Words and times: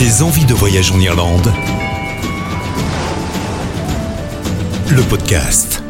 Des 0.00 0.22
envies 0.22 0.46
de 0.46 0.54
voyage 0.54 0.92
en 0.92 0.98
Irlande. 0.98 1.52
Le 4.88 5.02
podcast. 5.02 5.82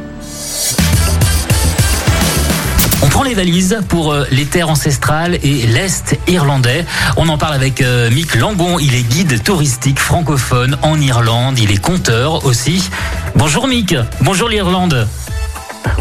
On 3.04 3.06
prend 3.06 3.22
les 3.22 3.34
valises 3.34 3.78
pour 3.88 4.12
euh, 4.12 4.24
les 4.32 4.46
terres 4.46 4.68
ancestrales 4.68 5.36
et 5.44 5.64
l'Est 5.68 6.18
irlandais. 6.26 6.84
On 7.18 7.28
en 7.28 7.38
parle 7.38 7.54
avec 7.54 7.82
euh, 7.82 8.10
Mick 8.10 8.34
Langon. 8.34 8.80
Il 8.80 8.96
est 8.96 9.04
guide 9.04 9.45
touristique 9.45 10.00
francophone 10.00 10.77
en 10.82 11.00
Irlande. 11.00 11.61
Il 11.61 11.70
est 11.70 11.80
conteur 11.80 12.45
aussi. 12.45 12.90
Bonjour 13.36 13.68
Mick. 13.68 13.95
Bonjour 14.22 14.48
l'Irlande. 14.48 15.06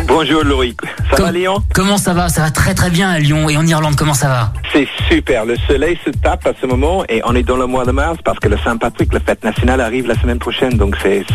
Bonjour 0.07 0.43
Laurie, 0.43 0.75
ça 1.09 1.17
Com- 1.17 1.25
va 1.25 1.31
Lyon 1.31 1.63
Comment 1.73 1.97
ça 1.97 2.13
va? 2.13 2.29
Ça 2.29 2.41
va 2.41 2.51
très 2.51 2.73
très 2.73 2.89
bien 2.89 3.09
à 3.09 3.19
Lyon 3.19 3.49
et 3.49 3.57
en 3.57 3.65
Irlande. 3.65 3.95
Comment 3.95 4.13
ça 4.13 4.27
va? 4.27 4.53
C'est 4.73 4.87
super, 5.09 5.45
le 5.45 5.55
soleil 5.67 5.97
se 6.05 6.11
tape 6.11 6.45
à 6.45 6.51
ce 6.61 6.65
moment 6.67 7.03
et 7.09 7.21
on 7.25 7.35
est 7.35 7.43
dans 7.43 7.57
le 7.57 7.65
mois 7.65 7.85
de 7.85 7.91
mars 7.91 8.19
parce 8.23 8.37
que 8.39 8.47
le 8.47 8.57
Saint-Patrick, 8.63 9.11
la 9.13 9.19
fête 9.19 9.43
nationale 9.43 9.81
arrive 9.81 10.07
la 10.07 10.19
semaine 10.19 10.37
prochaine, 10.39 10.73
donc 10.77 10.95
c'est 11.01 11.25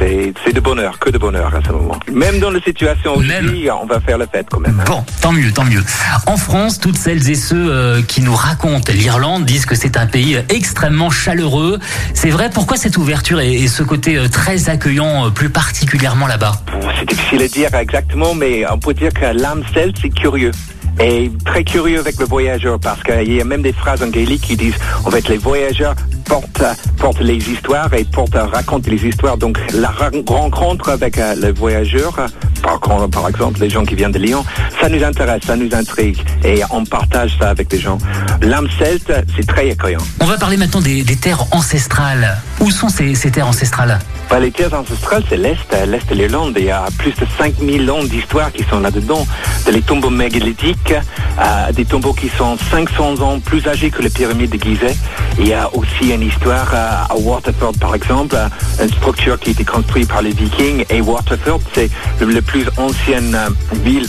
de 0.53 0.61
bonheur, 0.61 0.99
que 1.01 1.11
de 1.11 1.19
bonheur 1.19 1.53
à 1.55 1.61
ce 1.67 1.73
moment. 1.73 1.99
Même 2.13 2.39
dans 2.39 2.51
la 2.51 2.61
situation 2.61 3.15
aujourd'hui, 3.17 3.69
on 3.71 3.87
va 3.87 4.01
faire 4.01 4.19
la 4.19 4.27
fête 4.27 4.47
quand 4.51 4.61
même. 4.61 4.81
Bon, 4.87 5.05
tant 5.21 5.33
mieux, 5.33 5.51
tant 5.53 5.65
mieux. 5.65 5.83
En 6.27 6.37
France, 6.37 6.79
toutes 6.79 6.97
celles 6.97 7.29
et 7.29 7.35
ceux 7.35 7.73
euh, 7.73 8.03
qui 8.03 8.21
nous 8.23 8.35
racontent 8.35 8.93
l'Irlande 8.93 9.45
disent 9.45 9.67
que 9.67 9.75
c'est 9.75 9.97
un 9.97 10.07
pays 10.07 10.39
extrêmement 10.49 11.11
chaleureux. 11.11 11.79
C'est 12.15 12.31
vrai? 12.31 12.51
Pourquoi 12.55 12.77
cette 12.77 12.97
ouverture 12.97 13.41
et, 13.41 13.53
et 13.55 13.67
ce 13.69 13.83
côté 13.83 14.17
euh, 14.17 14.29
très 14.29 14.69
accueillant, 14.69 15.27
euh, 15.27 15.31
plus 15.31 15.51
particulièrement 15.51 16.27
là-bas? 16.29 16.53
Bon, 16.73 16.87
C'est 16.99 17.09
difficile 17.09 17.43
à 17.43 17.49
dire 17.49 17.75
exactement, 17.75 18.35
mais 18.35 18.65
on 18.71 18.79
peut 18.79 18.95
dire 18.95 19.13
que 19.13 19.25
l'âme 19.27 19.64
celte, 19.73 19.97
c'est 20.01 20.11
curieux. 20.11 20.53
Et 21.01 21.31
très 21.45 21.65
curieux 21.65 21.99
avec 21.99 22.19
le 22.19 22.27
voyageur, 22.27 22.79
parce 22.79 23.03
qu'il 23.03 23.33
y 23.33 23.41
a 23.41 23.45
même 23.45 23.63
des 23.63 23.73
phrases 23.73 24.03
en 24.03 24.09
gaélique 24.09 24.43
qui 24.43 24.57
disent, 24.57 24.79
en 25.05 25.11
fait, 25.11 25.29
les 25.29 25.39
voyageurs 25.39 25.95
portent, 26.25 26.65
portent 26.99 27.21
les 27.21 27.37
histoires 27.37 27.93
et 27.95 28.05
portent, 28.05 28.35
racontent 28.35 28.91
les 28.91 29.07
histoires. 29.07 29.37
Donc, 29.37 29.59
la 29.73 29.91
rencontre 29.91 30.91
avec 30.91 31.19
euh, 31.19 31.35
les 31.37 31.53
voyageurs, 31.53 32.15
par, 32.63 32.81
par 33.11 33.29
exemple, 33.29 33.61
les 33.61 33.71
gens 33.71 33.85
qui 33.85 33.95
viennent 33.95 34.13
de 34.13 34.19
Lyon, 34.19 34.45
ça 34.81 34.89
nous 34.89 35.03
intéresse, 35.03 35.43
ça 35.47 35.57
nous 35.57 35.75
intrigue. 35.75 36.19
Et 36.45 36.63
on 36.71 36.85
partage 36.85 37.37
ça 37.39 37.51
avec 37.51 37.73
les 37.73 37.79
gens. 37.79 37.99
L'âme 38.43 38.69
celte, 38.79 39.13
c'est 39.37 39.47
très 39.47 39.71
accueillant. 39.71 40.01
On 40.21 40.27
va 40.27 40.39
parler 40.39 40.57
maintenant 40.57 40.81
des, 40.81 41.03
des 41.03 41.17
terres 41.17 41.45
ancestrales. 41.53 42.37
Où 42.61 42.71
sont 42.71 42.89
ces, 42.89 43.15
ces 43.15 43.31
terres 43.31 43.49
ancestrales? 43.49 43.99
Bah, 44.31 44.41
les 44.41 44.51
terres 44.51 44.75
ancestrales, 44.75 45.23
c'est 45.29 45.37
l'Est, 45.37 45.59
l'Est 45.87 46.09
de 46.09 46.15
l'Irlande. 46.15 46.55
Il 46.59 46.65
y 46.65 46.71
a 46.71 46.85
plus 46.99 47.13
de 47.13 47.27
5000 47.39 47.91
ans 47.91 48.05
d'histoire 48.05 48.53
qui 48.53 48.65
sont 48.65 48.81
là-dedans. 48.81 49.27
De 49.67 49.71
les 49.71 49.83
tombeaux 49.83 50.11
mégalithiques, 50.11 50.95
euh, 50.95 51.73
des 51.73 51.85
tombeaux 51.85 52.15
qui 52.15 52.29
sont 52.29 52.57
500 52.71 53.21
ans 53.21 53.41
plus 53.41 53.67
âgés 53.67 53.91
que 53.91 54.03
les 54.03 54.11
pyramides 54.11 54.51
de 54.51 54.63
Gizeh. 54.63 54.95
Il 55.39 55.49
y 55.49 55.53
a 55.53 55.69
aussi 55.75 56.11
une 56.11 56.23
histoire 56.27 56.71
euh, 56.75 57.15
à 57.15 57.17
Waterford, 57.17 57.75
par 57.81 57.95
exemple, 57.95 58.37
une 58.81 58.89
structure 58.89 59.39
qui 59.39 59.51
a 59.51 59.53
été 59.53 59.65
construite 59.65 60.09
par 60.09 60.23
les 60.23 60.33
Vikings. 60.33 60.85
Et 60.91 61.01
Waterford, 61.01 61.61
c'est 61.75 61.91
le 62.21 62.41
plus 62.41 62.67
ancienne 62.77 63.35
euh, 63.35 63.51
ville 63.83 64.07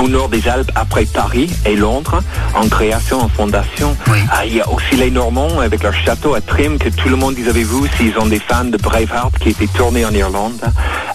au 0.00 0.08
nord 0.08 0.28
des 0.28 0.48
Alpes 0.48 0.70
après 0.74 1.04
Paris 1.04 1.50
et 1.66 1.76
Londres, 1.76 2.20
en 2.54 2.68
création, 2.68 3.20
en 3.20 3.28
fondation. 3.28 3.96
Oui. 4.10 4.18
Ah, 4.32 4.44
il 4.46 4.54
y 4.56 4.60
a 4.60 4.68
aussi 4.70 4.96
les 4.96 5.10
Normands 5.10 5.60
avec 5.60 5.82
leur 5.82 5.92
château 5.94 6.34
à 6.34 6.40
Trim 6.40 6.78
que 6.78 6.88
tout 6.88 7.08
le 7.08 7.16
monde, 7.16 7.34
ils 7.38 7.48
avez 7.48 7.62
vu, 7.64 7.88
s'ils 7.96 8.18
ont 8.18 8.26
des 8.26 8.38
fans 8.38 8.64
de 8.64 8.76
Braveheart 8.78 9.38
qui 9.38 9.48
a 9.48 9.50
été 9.52 9.66
tourné 9.68 10.04
en 10.04 10.12
Irlande. 10.12 10.60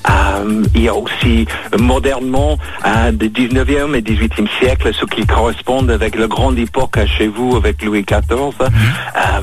Euh, 0.09 0.63
il 0.75 0.83
y 0.83 0.87
a 0.87 0.93
aussi 0.95 1.47
euh, 1.73 1.77
modernement 1.79 2.57
euh, 2.85 3.11
du 3.11 3.29
19e 3.29 3.95
et 3.95 4.01
18e 4.01 4.47
siècle, 4.59 4.91
ce 4.93 5.05
qui 5.05 5.25
correspondent 5.25 5.89
avec 5.89 6.15
la 6.15 6.27
grande 6.27 6.57
époque 6.59 6.97
chez 7.17 7.27
vous 7.27 7.55
avec 7.55 7.83
Louis 7.83 8.03
XIV, 8.03 8.21
euh, 8.61 8.67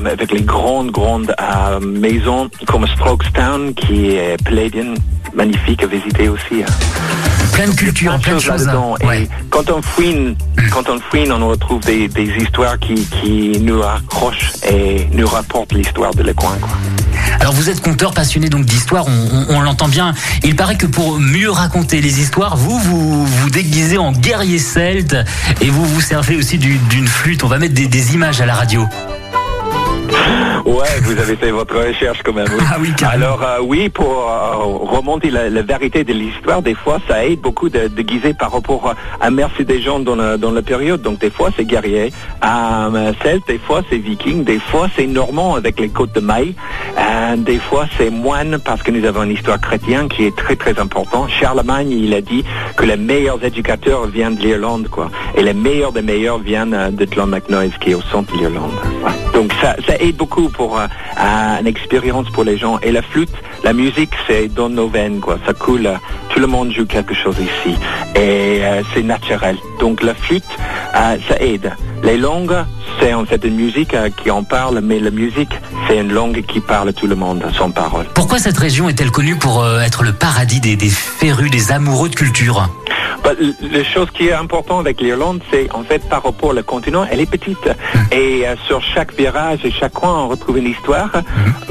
avec 0.09 0.31
les 0.31 0.41
grandes, 0.41 0.91
grandes 0.91 1.35
maisons 1.81 2.49
comme 2.65 2.87
Strokestown 2.87 3.73
qui 3.73 4.11
est 4.11 4.41
Palladian, 4.43 4.93
magnifique 5.33 5.83
à 5.83 5.87
visiter 5.87 6.29
aussi. 6.29 6.63
hein. 6.63 7.22
Plein 7.53 7.67
de 7.67 7.75
cultures, 7.75 8.19
plein 8.19 8.33
de 8.35 8.39
choses 8.39 8.65
là-dedans. 8.65 8.95
Ouais. 9.03 9.27
quand 9.49 9.69
on 9.69 9.81
fouine, 9.81 10.35
quand 10.71 10.89
on 10.89 10.99
fouine, 10.99 11.31
on 11.31 11.47
retrouve 11.47 11.79
des, 11.81 12.07
des 12.07 12.25
histoires 12.41 12.79
qui, 12.79 12.95
qui 12.95 13.59
nous 13.61 13.79
raccrochent 13.81 14.53
et 14.69 15.07
nous 15.13 15.27
rapportent 15.27 15.71
l'histoire 15.73 16.13
de 16.15 16.23
le 16.23 16.33
coin. 16.33 16.57
Quoi. 16.59 16.69
Alors 17.39 17.53
vous 17.53 17.69
êtes 17.69 17.81
conteur 17.81 18.13
passionné 18.13 18.49
donc 18.49 18.65
d'histoire, 18.65 19.05
on, 19.07 19.11
on- 19.49 19.55
on 19.57 19.61
l'entend 19.61 19.87
bien. 19.87 20.13
Il 20.43 20.55
paraît 20.55 20.77
que 20.77 20.87
pour 20.87 21.19
mieux 21.19 21.51
raconter 21.51 22.01
les 22.01 22.19
histoires, 22.21 22.57
vous 22.57 22.79
vous 22.79 23.25
vous 23.25 23.49
déguisez 23.51 23.97
en 23.99 24.11
guerrier 24.13 24.57
celte 24.59 25.15
et 25.61 25.69
vous 25.69 25.85
vous 25.85 26.01
servez 26.01 26.35
aussi 26.35 26.57
du- 26.57 26.79
d'une 26.89 27.07
flûte. 27.07 27.43
On 27.43 27.47
va 27.47 27.59
mettre 27.59 27.75
des, 27.75 27.87
des 27.87 28.13
images 28.15 28.41
à 28.41 28.45
la 28.47 28.55
radio. 28.55 28.87
Ouais, 30.65 30.87
vous 31.03 31.17
avez 31.19 31.35
fait 31.35 31.51
votre 31.51 31.77
recherche 31.77 32.19
quand 32.23 32.33
même. 32.33 32.47
oui. 32.49 32.63
Ah 32.71 32.77
oui, 32.79 32.93
carrément. 32.95 33.25
Alors 33.25 33.43
euh, 33.43 33.57
oui, 33.61 33.89
pour 33.89 34.29
euh, 34.29 34.55
remonter 34.85 35.29
la, 35.29 35.49
la 35.49 35.61
vérité 35.61 36.03
de 36.03 36.13
l'histoire, 36.13 36.61
des 36.61 36.73
fois, 36.75 36.99
ça 37.07 37.25
aide 37.25 37.41
beaucoup 37.41 37.69
de, 37.69 37.87
de 37.87 38.01
guiser 38.01 38.33
par 38.33 38.51
rapport 38.51 38.93
à 39.19 39.29
merci 39.29 39.65
des 39.65 39.81
gens 39.81 39.99
dans 39.99 40.15
la, 40.15 40.37
dans 40.37 40.51
la 40.51 40.61
période. 40.61 41.01
Donc 41.01 41.19
des 41.19 41.29
fois, 41.29 41.49
c'est 41.55 41.65
guerrier, 41.65 42.13
euh, 42.45 43.11
celte, 43.21 43.47
des 43.47 43.57
fois, 43.59 43.81
c'est 43.89 43.97
viking, 43.97 44.43
des 44.43 44.59
fois, 44.59 44.87
c'est 44.95 45.05
normand 45.07 45.55
avec 45.55 45.79
les 45.79 45.89
côtes 45.89 46.13
de 46.15 46.21
maille, 46.21 46.55
euh, 46.97 47.35
des 47.35 47.59
fois, 47.59 47.85
c'est 47.97 48.09
moine 48.09 48.57
parce 48.63 48.81
que 48.83 48.91
nous 48.91 49.05
avons 49.05 49.23
une 49.23 49.31
histoire 49.31 49.59
chrétienne 49.59 50.07
qui 50.07 50.25
est 50.25 50.35
très 50.35 50.55
très 50.55 50.79
importante. 50.79 51.29
Charlemagne, 51.29 51.91
il 51.91 52.13
a 52.13 52.21
dit 52.21 52.43
que 52.77 52.85
les 52.85 52.97
meilleurs 52.97 53.43
éducateurs 53.43 54.07
viennent 54.07 54.35
de 54.35 54.41
l'Irlande, 54.41 54.87
quoi. 54.89 55.09
Et 55.35 55.41
les 55.43 55.53
meilleurs 55.53 55.91
des 55.91 56.01
meilleurs 56.01 56.39
viennent 56.39 56.91
de 56.91 57.05
Clonmacnoise, 57.05 57.71
qui 57.81 57.91
est 57.91 57.95
au 57.95 58.01
centre 58.01 58.31
de 58.33 58.39
l'Irlande. 58.39 58.71
Ouais. 59.03 59.11
Ça, 59.63 59.95
aide 59.97 60.17
beaucoup 60.17 60.49
pour 60.49 60.77
euh, 60.77 60.87
une 61.61 61.67
expérience 61.67 62.29
pour 62.31 62.43
les 62.43 62.57
gens. 62.57 62.79
Et 62.79 62.91
la 62.91 63.01
flûte, 63.01 63.31
la 63.63 63.71
musique, 63.71 64.11
c'est 64.27 64.49
dans 64.49 64.67
nos 64.67 64.89
veines, 64.89 65.21
quoi. 65.21 65.37
Ça 65.45 65.53
coule. 65.53 65.89
Tout 66.29 66.41
le 66.41 66.47
monde 66.47 66.73
joue 66.73 66.85
quelque 66.85 67.13
chose 67.13 67.37
ici. 67.39 67.77
Et 68.13 68.59
euh, 68.61 68.81
c'est 68.93 69.03
naturel. 69.03 69.55
Donc 69.79 70.03
la 70.03 70.15
flûte, 70.15 70.43
euh, 70.95 71.15
ça 71.29 71.37
aide. 71.39 71.71
Les 72.03 72.17
langues, 72.17 72.57
c'est 72.99 73.13
en 73.13 73.23
fait 73.23 73.41
une 73.45 73.55
musique 73.55 73.95
qui 74.21 74.29
en 74.31 74.43
parle, 74.43 74.81
mais 74.83 74.99
la 74.99 75.11
musique, 75.11 75.55
c'est 75.93 75.99
une 75.99 76.11
langue 76.11 76.41
qui 76.47 76.59
parle 76.59 76.91
tout 76.93 77.05
le 77.05 77.15
monde, 77.15 77.43
sans 77.55 77.69
parole. 77.69 78.05
Pourquoi 78.15 78.39
cette 78.39 78.57
région 78.57 78.89
est-elle 78.89 79.11
connue 79.11 79.35
pour 79.35 79.61
euh, 79.61 79.79
être 79.81 80.01
le 80.01 80.11
paradis 80.11 80.59
des, 80.59 80.75
des 80.75 80.89
férus, 80.89 81.51
des 81.51 81.71
amoureux 81.71 82.09
de 82.09 82.15
culture? 82.15 82.67
Bah, 83.23 83.31
la 83.71 83.83
chose 83.85 84.07
qui 84.13 84.27
est 84.27 84.33
importante 84.33 84.81
avec 84.81 84.99
l'Irlande, 84.99 85.41
c'est 85.49 85.71
en 85.71 85.83
fait 85.83 85.99
par 86.09 86.23
rapport 86.23 86.49
au 86.49 86.63
continent, 86.63 87.05
elle 87.09 87.21
est 87.21 87.29
petite. 87.29 87.69
Et 88.11 88.45
euh, 88.45 88.55
sur 88.67 88.81
chaque 88.81 89.15
virage 89.15 89.59
et 89.63 89.71
chaque 89.71 89.93
coin, 89.93 90.23
on 90.23 90.27
retrouve 90.29 90.57
une 90.57 90.67
histoire, 90.67 91.11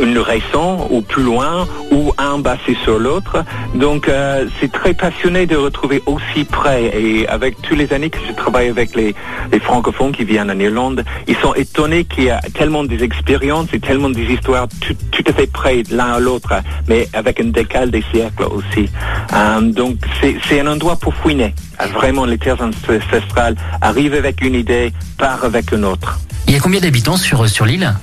une 0.00 0.18
récente 0.18 0.86
ou 0.90 1.02
plus 1.02 1.22
loin, 1.22 1.66
ou 1.90 2.12
un 2.16 2.38
basé 2.38 2.74
sur 2.84 2.98
l'autre. 2.98 3.44
Donc 3.74 4.08
euh, 4.08 4.46
c'est 4.60 4.72
très 4.72 4.94
passionné 4.94 5.46
de 5.46 5.56
retrouver 5.56 6.02
aussi 6.06 6.44
près. 6.44 6.84
Et 6.98 7.28
avec 7.28 7.60
tous 7.60 7.74
les 7.74 7.92
années 7.92 8.08
que 8.08 8.18
je 8.26 8.32
travaille 8.32 8.68
avec 8.68 8.94
les, 8.94 9.14
les 9.52 9.60
francophones 9.60 10.12
qui 10.12 10.24
viennent 10.24 10.50
en 10.50 10.58
Irlande, 10.58 11.04
ils 11.26 11.36
sont 11.36 11.54
étonnés 11.54 12.04
qu'il 12.04 12.24
y 12.24 12.30
a 12.30 12.40
tellement 12.54 12.84
des 12.84 13.02
expériences 13.02 13.68
et 13.74 13.80
tellement 13.80 14.08
des 14.12 14.24
histoires 14.24 14.68
tout, 14.80 14.94
tout 15.10 15.24
à 15.28 15.32
fait 15.32 15.46
près 15.46 15.82
l'un 15.90 16.12
à 16.14 16.20
l'autre, 16.20 16.52
mais 16.88 17.08
avec 17.12 17.40
un 17.40 17.46
décal 17.46 17.90
des 17.90 18.04
siècles 18.12 18.44
aussi. 18.44 18.88
Euh, 19.32 19.60
donc 19.60 19.96
c'est 20.20 20.60
un 20.60 20.66
endroit 20.66 20.96
pour 20.96 21.14
fouiner. 21.14 21.54
Euh, 21.80 21.86
Vraiment, 21.92 22.24
les 22.24 22.38
terres 22.38 22.60
ancestrales 22.60 23.56
arrivent 23.80 24.14
avec 24.14 24.40
une 24.40 24.54
idée, 24.54 24.92
part 25.18 25.44
avec 25.44 25.72
une 25.72 25.84
autre. 25.84 26.18
Il 26.48 26.54
y 26.54 26.56
a 26.56 26.60
combien 26.60 26.80
d'habitants 26.80 27.16
sur, 27.16 27.48
sur 27.48 27.64
l'île? 27.64 27.94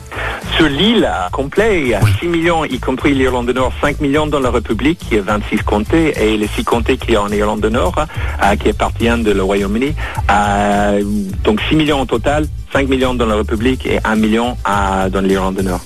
Sur 0.56 0.68
l'île 0.68 1.10
complet, 1.32 1.82
il 1.82 1.88
y 1.90 1.94
a 1.94 2.02
6 2.20 2.28
millions, 2.28 2.66
y 2.66 2.80
compris 2.80 3.14
l'Irlande 3.14 3.48
du 3.48 3.54
Nord, 3.54 3.72
5 3.82 4.02
millions 4.02 4.28
dans 4.28 4.40
la 4.40 4.50
République, 4.50 5.00
qui 5.00 5.18
a 5.18 5.22
26 5.22 5.58
comtés, 5.64 6.14
et 6.20 6.36
les 6.38 6.48
6 6.48 6.64
comtés 6.64 6.98
qui 6.98 7.14
sont 7.14 7.22
en 7.22 7.30
Irlande 7.30 7.62
du 7.62 7.72
Nord, 7.72 7.96
euh, 7.98 8.56
qui 8.56 8.70
appartiennent 8.70 9.24
de 9.24 9.32
le 9.32 9.44
Royaume-Uni. 9.44 9.94
Euh, 10.32 11.04
donc 11.44 11.62
6 11.70 11.76
millions 11.76 12.02
au 12.02 12.06
total, 12.06 12.48
5 12.74 12.90
millions 12.90 13.14
dans 13.14 13.26
la 13.26 13.36
République 13.36 13.86
et 13.86 14.00
1 14.04 14.16
million 14.16 14.58
euh, 14.68 15.10
dans 15.10 15.22
l'Irlande 15.22 15.56
du 15.58 15.64
Nord. 15.64 15.82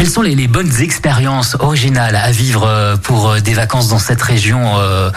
Quelles 0.00 0.08
sont 0.08 0.22
les, 0.22 0.34
les 0.34 0.48
bonnes 0.48 0.80
expériences 0.80 1.58
originales 1.60 2.16
à 2.16 2.30
vivre 2.30 2.66
euh, 2.66 2.96
pour 2.96 3.28
euh, 3.28 3.40
des 3.40 3.52
vacances 3.52 3.90
dans 3.90 3.98
cette 3.98 4.22
région 4.22 4.78
euh, 4.78 5.10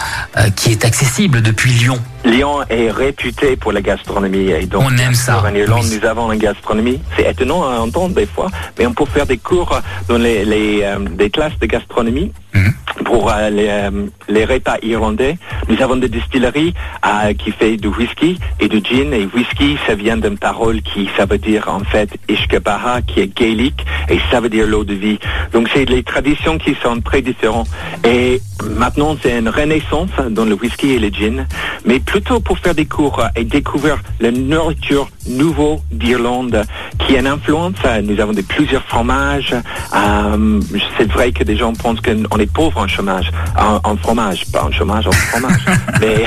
qui 0.56 0.72
est 0.72 0.84
accessible 0.84 1.40
depuis 1.40 1.70
Lyon? 1.72 1.98
Lyon 2.26 2.58
est 2.68 2.90
réputé 2.90 3.56
pour 3.56 3.72
la 3.72 3.80
gastronomie. 3.80 4.50
Et 4.50 4.66
donc, 4.66 4.82
On 4.84 4.94
aime 4.98 5.14
ça, 5.14 5.42
En 5.42 5.54
Irlande, 5.54 5.86
oui. 5.90 5.98
nous 6.02 6.06
avons 6.06 6.30
une 6.30 6.38
gastronomie. 6.38 7.00
C'est 7.16 7.30
étonnant 7.30 7.62
à 7.66 7.78
entendre 7.78 8.14
des 8.14 8.26
fois, 8.26 8.50
mais 8.78 8.84
on 8.84 8.92
peut 8.92 9.06
faire 9.06 9.24
des 9.24 9.38
cours 9.38 9.80
dans 10.06 10.18
les, 10.18 10.44
les, 10.44 10.82
euh, 10.82 10.98
des 10.98 11.30
classes 11.30 11.58
de 11.58 11.64
gastronomie 11.66 12.30
Mhm. 12.54 12.72
Pour 13.04 13.30
euh, 13.30 13.50
les, 13.50 13.68
euh, 13.68 14.06
les 14.28 14.44
repas 14.44 14.76
irlandais. 14.82 15.36
Nous 15.68 15.80
avons 15.82 15.96
des 15.96 16.08
distilleries 16.08 16.74
euh, 17.06 17.34
qui 17.34 17.52
fait 17.52 17.76
du 17.76 17.88
whisky 17.88 18.38
et 18.60 18.68
du 18.68 18.80
gin. 18.82 19.12
Et 19.12 19.26
whisky, 19.26 19.76
ça 19.86 19.94
vient 19.94 20.16
d'une 20.16 20.38
parole 20.38 20.82
qui, 20.82 21.08
ça 21.16 21.26
veut 21.26 21.38
dire 21.38 21.68
en 21.68 21.80
fait 21.80 22.10
Ishkabaha, 22.28 23.02
qui 23.02 23.20
est 23.20 23.36
gaélique, 23.36 23.84
et 24.08 24.18
ça 24.30 24.40
veut 24.40 24.48
dire 24.48 24.66
l'eau 24.66 24.84
de 24.84 24.94
vie. 24.94 25.18
Donc 25.52 25.68
c'est 25.72 25.84
les 25.84 26.02
traditions 26.02 26.58
qui 26.58 26.74
sont 26.82 27.00
très 27.00 27.22
différentes. 27.22 27.68
Et 28.04 28.40
maintenant 28.62 29.16
c'est 29.22 29.38
une 29.38 29.48
renaissance 29.48 30.10
dans 30.30 30.44
le 30.44 30.54
whisky 30.54 30.92
et 30.92 30.98
le 30.98 31.08
gin, 31.08 31.46
mais 31.84 32.00
plutôt 32.00 32.40
pour 32.40 32.58
faire 32.58 32.74
des 32.74 32.86
cours 32.86 33.22
et 33.36 33.44
découvrir 33.44 33.98
la 34.20 34.30
nourriture 34.30 35.08
nouveau 35.26 35.80
d'Irlande 35.90 36.64
qui 36.98 37.16
a 37.16 37.20
une 37.20 37.26
influence. 37.26 37.76
Nous 38.02 38.20
avons 38.20 38.32
des, 38.32 38.42
plusieurs 38.42 38.84
fromages. 38.84 39.54
Euh, 39.94 40.60
c'est 40.98 41.10
vrai 41.10 41.32
que 41.32 41.44
des 41.44 41.56
gens 41.56 41.72
pensent 41.72 42.00
qu'on 42.00 42.38
est 42.38 42.52
pauvre 42.52 42.78
en 42.78 42.88
chômage, 42.88 43.30
en, 43.56 43.96
fromage, 43.96 44.46
pas 44.52 44.64
en 44.64 44.72
chômage, 44.72 45.06
en 45.06 45.12
fromage. 45.12 45.60
mais 46.00 46.24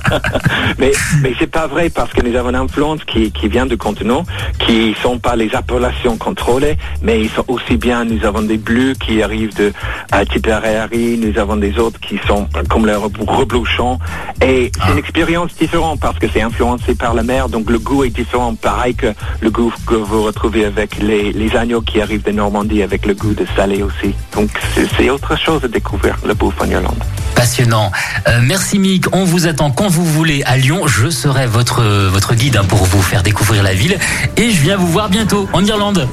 mais, 0.78 0.92
mais 1.22 1.34
c'est 1.38 1.50
pas 1.50 1.66
vrai 1.66 1.90
parce 1.90 2.12
que 2.12 2.22
nous 2.26 2.36
avons 2.36 2.50
une 2.50 2.56
influence 2.56 3.04
qui, 3.04 3.30
qui 3.32 3.48
vient 3.48 3.66
du 3.66 3.76
continent, 3.76 4.24
qui 4.58 4.94
sont 5.02 5.18
pas 5.18 5.36
les 5.36 5.54
appellations 5.54 6.16
contrôlées, 6.16 6.76
mais 7.02 7.20
ils 7.20 7.30
sont 7.30 7.44
aussi 7.48 7.76
bien. 7.76 8.04
Nous 8.04 8.24
avons 8.24 8.42
des 8.42 8.58
bleus 8.58 8.94
qui 8.94 9.22
arrivent 9.22 9.54
de 9.54 9.72
euh, 10.14 10.24
Tipperary, 10.24 11.18
nous 11.18 11.38
avons 11.40 11.56
des 11.56 11.78
autres 11.78 11.98
qui 12.00 12.18
sont 12.26 12.46
comme 12.68 12.86
le 12.86 12.96
reblouchon. 12.96 13.98
Et 14.42 14.70
c'est 14.74 14.90
une 14.90 14.96
ah. 14.96 14.98
expérience 14.98 15.54
différente 15.54 16.00
parce 16.00 16.18
que 16.18 16.26
c'est 16.32 16.42
influencé 16.42 16.94
par 16.94 17.14
la 17.14 17.22
mer, 17.22 17.48
donc 17.48 17.70
le 17.70 17.78
goût 17.78 18.04
est 18.04 18.10
différent. 18.10 18.54
Pareil 18.54 18.94
que 18.94 19.12
le 19.40 19.50
goût 19.50 19.72
que 19.86 19.94
vous 19.94 20.22
retrouvez 20.22 20.64
avec 20.64 20.98
les, 20.98 21.32
les 21.32 21.56
agneaux 21.56 21.80
qui 21.80 22.00
arrivent 22.00 22.22
de 22.22 22.32
Normandie 22.32 22.82
avec 22.82 23.06
le 23.06 23.14
goût 23.14 23.34
de 23.34 23.46
salé 23.56 23.82
aussi. 23.82 24.14
Donc 24.34 24.50
c'est 24.96 25.10
autre 25.10 25.36
chose 25.36 25.64
à 25.64 25.68
découvrir, 25.68 26.16
le 26.26 26.34
bouffe 26.34 26.60
en 26.60 26.66
Irlande. 26.66 27.02
Passionnant. 27.34 27.90
Euh, 28.28 28.40
merci 28.42 28.78
Mick. 28.78 29.06
On 29.12 29.24
vous 29.24 29.46
attend 29.46 29.70
quand 29.70 29.88
vous 29.88 30.04
voulez 30.04 30.42
à 30.44 30.56
Lyon. 30.56 30.86
Je 30.86 31.08
serai 31.08 31.46
votre, 31.46 31.82
votre 32.08 32.34
guide 32.34 32.56
hein, 32.56 32.64
pour 32.68 32.84
vous 32.84 33.02
faire 33.02 33.22
découvrir 33.22 33.62
la 33.62 33.72
ville. 33.72 33.96
Et 34.36 34.50
je 34.50 34.60
viens 34.60 34.76
vous 34.76 34.88
voir 34.88 35.08
bientôt 35.08 35.48
en 35.52 35.64
Irlande. 35.64 36.06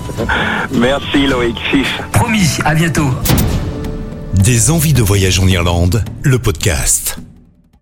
Merci 0.71 1.27
Loïc. 1.27 1.57
Promis, 2.11 2.59
à 2.65 2.73
bientôt. 2.73 3.09
Des 4.43 4.69
envies 4.71 4.93
de 4.93 5.01
voyage 5.01 5.39
en 5.39 5.47
Irlande, 5.47 6.03
le 6.23 6.39
podcast. 6.39 7.19